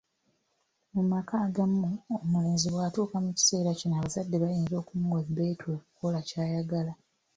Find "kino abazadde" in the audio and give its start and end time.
3.79-4.35